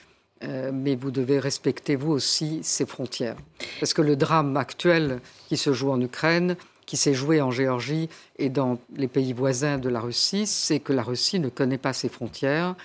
euh, 0.43 0.71
mais 0.73 0.95
vous 0.95 1.11
devez 1.11 1.39
respecter 1.39 1.95
vous 1.95 2.11
aussi 2.11 2.59
ses 2.63 2.85
frontières. 2.85 3.37
Parce 3.79 3.93
que 3.93 4.01
le 4.01 4.15
drame 4.15 4.57
actuel 4.57 5.19
qui 5.47 5.57
se 5.57 5.73
joue 5.73 5.91
en 5.91 5.99
Ukraine, 6.01 6.55
qui 6.85 6.97
s'est 6.97 7.13
joué 7.13 7.41
en 7.41 7.51
Géorgie 7.51 8.09
et 8.37 8.49
dans 8.49 8.79
les 8.95 9.07
pays 9.07 9.33
voisins 9.33 9.77
de 9.77 9.89
la 9.89 9.99
Russie, 9.99 10.47
c'est 10.47 10.79
que 10.79 10.93
la 10.93 11.03
Russie 11.03 11.39
ne 11.39 11.49
connaît 11.49 11.77
pas 11.77 11.93
ses 11.93 12.09
frontières. 12.09 12.75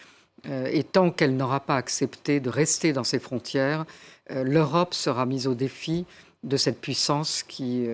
et 0.48 0.82
tant 0.82 1.12
qu'elle 1.12 1.36
n'aura 1.36 1.60
pas 1.60 1.76
accepté 1.76 2.40
de 2.40 2.50
rester 2.50 2.92
dans 2.92 3.04
ses 3.04 3.20
frontières, 3.20 3.84
l'Europe 4.28 4.92
sera 4.92 5.24
mise 5.24 5.46
au 5.46 5.54
défi 5.54 6.04
de 6.42 6.56
cette 6.56 6.80
puissance 6.80 7.44
qui 7.44 7.86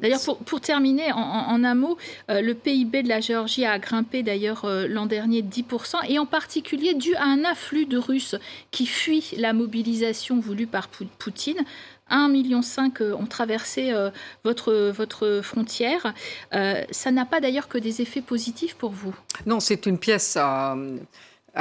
D'ailleurs, 0.00 0.20
pour, 0.46 0.60
terminer, 0.60 1.12
en, 1.12 1.62
un 1.62 1.74
mot, 1.74 1.98
euh, 2.30 2.40
le 2.40 2.54
PIB 2.54 3.02
de 3.02 3.08
la 3.08 3.20
Géorgie 3.20 3.66
a 3.66 3.78
grimpé 3.78 4.22
d'ailleurs 4.22 4.64
euh, 4.64 4.86
l'an 4.88 5.06
dernier 5.06 5.42
de 5.42 5.50
10%, 5.50 5.96
et 6.08 6.18
en 6.18 6.26
particulier 6.26 6.94
dû 6.94 7.14
à 7.16 7.24
un 7.24 7.44
afflux 7.44 7.86
de 7.86 7.98
Russes 7.98 8.36
qui 8.70 8.86
fuient 8.86 9.34
la 9.36 9.52
mobilisation 9.52 10.40
voulue 10.40 10.66
par 10.66 10.88
Poutine. 10.88 11.58
1,5 12.10 12.30
million 12.30 12.60
euh, 13.00 13.14
ont 13.14 13.26
traversé 13.26 13.92
votre, 14.42 14.90
votre 14.90 15.40
frontière. 15.44 16.12
ça 16.50 17.10
n'a 17.12 17.24
pas 17.24 17.40
d'ailleurs 17.40 17.68
que 17.68 17.78
des 17.78 18.00
effets 18.00 18.22
positifs 18.22 18.74
pour 18.74 18.90
vous? 18.90 19.14
Non, 19.46 19.60
c'est 19.60 19.86
une 19.86 19.98
pièce 19.98 20.36
à, 20.36 20.76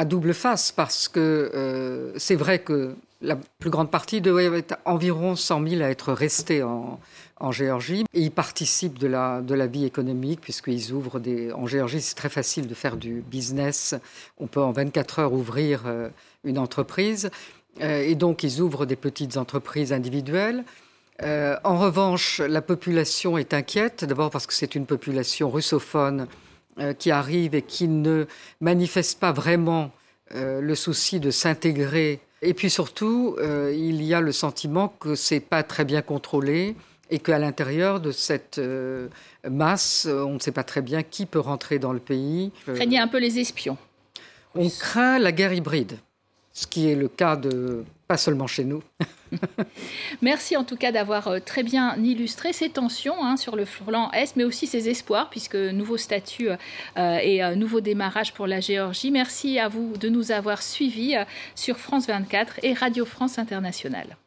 double 0.06 0.34
face 0.34 0.72
parce 0.72 1.08
que 1.08 2.14
c'est 2.18 2.36
vrai 2.36 2.60
que 2.60 2.96
la 3.22 3.38
plus 3.60 3.70
grande 3.70 3.92
partie 3.92 4.22
de 4.22 4.64
environ 4.86 5.36
100 5.36 5.68
000 5.68 5.84
à 5.84 5.90
être 5.90 6.14
restés 6.14 6.64
en, 6.64 7.00
en 7.40 7.52
Géorgie. 7.52 8.06
Ils 8.14 8.32
participent 8.32 9.00
de 9.00 9.08
la, 9.08 9.42
de 9.42 9.54
la 9.54 9.68
vie 9.68 9.86
économique 9.86 10.42
puisqu'ils 10.42 10.92
ouvrent 10.92 11.20
des... 11.20 11.52
En 11.52 11.68
Géorgie, 11.68 12.02
c'est 12.02 12.16
très 12.16 12.30
facile 12.30 12.68
de 12.68 12.74
faire 12.74 12.98
du 12.98 13.22
business. 13.22 13.96
On 14.38 14.48
peut 14.48 14.62
en 14.62 14.72
24 14.72 15.20
heures 15.20 15.34
ouvrir 15.34 15.84
euh, 15.86 16.10
une 16.44 16.58
entreprise. 16.58 17.30
Euh, 17.82 18.02
et 18.02 18.16
donc, 18.16 18.44
ils 18.44 18.62
ouvrent 18.62 18.86
des 18.86 18.96
petites 18.96 19.38
entreprises 19.38 19.94
individuelles. 19.94 20.64
Euh, 21.22 21.58
en 21.64 21.78
revanche, 21.78 22.40
la 22.40 22.62
population 22.62 23.38
est 23.38 23.54
inquiète, 23.54 24.06
d'abord 24.06 24.30
parce 24.30 24.48
que 24.48 24.54
c'est 24.54 24.76
une 24.76 24.86
population 24.86 25.50
russophone 25.50 26.28
qui 26.98 27.12
arrive 27.12 27.56
et 27.56 27.62
qui 27.62 27.90
ne 27.90 28.26
manifeste 28.62 29.20
pas 29.20 29.34
vraiment 29.34 29.92
le 30.34 30.76
souci 30.76 31.20
de 31.20 31.30
s'intégrer. 31.30 32.22
Et 32.42 32.54
puis 32.54 32.70
surtout, 32.70 33.36
il 33.42 34.02
y 34.02 34.14
a 34.14 34.22
le 34.22 34.32
sentiment 34.32 34.88
que 34.88 35.14
c'est 35.16 35.42
pas 35.42 35.62
très 35.64 35.84
bien 35.84 36.02
contrôlé, 36.02 36.78
et 37.10 37.20
qu'à 37.20 37.40
l'intérieur 37.40 38.00
de 38.00 38.12
cette 38.12 38.58
euh, 38.58 39.08
masse, 39.50 40.08
on 40.10 40.34
ne 40.34 40.40
sait 40.40 40.52
pas 40.52 40.64
très 40.64 40.82
bien 40.82 41.04
qui 41.04 41.26
peut 41.26 41.40
rentrer 41.40 41.80
dans 41.80 41.94
le 41.94 42.00
pays. 42.00 42.52
Craignez 42.76 43.00
un 43.00 43.08
peu 43.08 43.20
les 43.20 43.40
espions. 43.40 43.78
On 44.56 44.70
craint 44.70 45.20
la 45.20 45.32
guerre 45.32 45.54
hybride, 45.54 45.98
ce 46.54 46.68
qui 46.68 46.90
est 46.90 46.96
le 46.96 47.08
cas 47.08 47.36
de 47.36 47.84
pas 48.08 48.18
seulement 48.18 48.48
chez 48.48 48.64
nous. 48.64 48.82
Merci 50.24 50.58
en 50.58 50.64
tout 50.64 50.76
cas 50.76 50.92
d'avoir 50.92 51.28
euh, 51.28 51.40
très 51.40 51.62
bien 51.62 51.96
illustré 51.98 52.54
ces 52.54 52.70
tensions 52.70 53.24
hein, 53.24 53.38
sur 53.38 53.56
le 53.56 53.66
flanc 53.66 54.10
Est, 54.12 54.36
mais 54.36 54.44
aussi 54.44 54.66
ces 54.66 54.90
espoirs, 54.90 55.30
puisque 55.30 55.56
nouveau 55.56 55.98
statut 55.98 56.50
euh, 56.50 57.18
et 57.22 57.56
nouveau 57.56 57.82
démarrage 57.82 58.34
pour 58.34 58.48
la 58.48 58.62
Géorgie. 58.62 59.12
Merci 59.12 59.60
à 59.60 59.68
vous 59.68 59.96
de 59.98 60.10
nous 60.10 60.32
avoir 60.32 60.64
suivis 60.64 61.16
sur 61.54 61.78
France 61.78 62.08
24 62.08 62.62
et 62.64 62.74
Radio 62.74 63.06
France 63.06 63.38
Internationale. 63.38 64.18